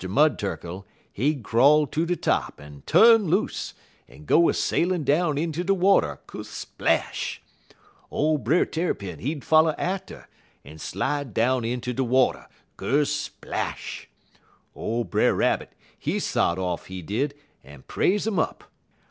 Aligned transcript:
Mud 0.09 0.39
Turkle, 0.39 0.87
he'd 1.13 1.43
crawl 1.43 1.85
ter 1.85 2.05
de 2.05 2.15
top, 2.15 2.59
en 2.59 2.81
tu'n 2.87 3.27
loose, 3.29 3.75
en 4.09 4.25
go 4.25 4.49
a 4.49 4.53
sailin' 4.55 5.03
down 5.03 5.37
inter 5.37 5.61
de 5.61 5.75
water 5.75 6.19
kersplash! 6.25 7.39
Ole 8.09 8.39
Brer 8.39 8.65
Tarrypin, 8.65 9.19
he'd 9.19 9.45
foller 9.45 9.75
atter, 9.79 10.27
en 10.65 10.79
slide 10.79 11.35
down 11.35 11.63
inter 11.63 11.93
de 11.93 12.03
water 12.03 12.47
kersplash! 12.79 14.07
Ole 14.75 15.03
Brer 15.03 15.35
Rabbit, 15.35 15.71
he 15.99 16.17
sot 16.17 16.57
off, 16.57 16.87
he 16.87 17.03
did, 17.03 17.35
en 17.63 17.83
praise 17.83 18.25
um 18.25 18.39
up. 18.39 18.63